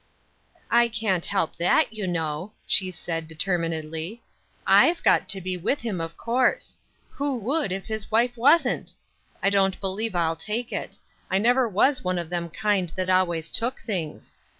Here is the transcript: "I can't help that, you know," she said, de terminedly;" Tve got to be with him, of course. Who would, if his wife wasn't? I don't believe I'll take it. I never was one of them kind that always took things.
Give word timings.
"I 0.71 0.87
can't 0.87 1.27
help 1.27 1.57
that, 1.57 1.93
you 1.93 2.07
know," 2.07 2.53
she 2.65 2.89
said, 2.89 3.27
de 3.27 3.35
terminedly;" 3.35 4.21
Tve 4.67 5.03
got 5.03 5.29
to 5.29 5.39
be 5.39 5.57
with 5.57 5.81
him, 5.81 6.01
of 6.01 6.17
course. 6.17 6.79
Who 7.11 7.37
would, 7.37 7.71
if 7.71 7.85
his 7.85 8.09
wife 8.09 8.35
wasn't? 8.35 8.93
I 9.43 9.51
don't 9.51 9.79
believe 9.79 10.15
I'll 10.15 10.35
take 10.35 10.73
it. 10.73 10.97
I 11.29 11.37
never 11.37 11.69
was 11.69 12.03
one 12.03 12.17
of 12.17 12.31
them 12.31 12.49
kind 12.49 12.89
that 12.95 13.11
always 13.11 13.51
took 13.51 13.79
things. 13.79 14.33